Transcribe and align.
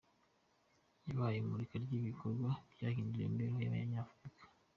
Habaye 1.05 1.37
imurika 1.39 1.75
ry’ibikorwa 1.83 2.49
byahindura 2.73 3.23
imibereho 3.25 3.57
y’Abanyafurika. 3.61 4.43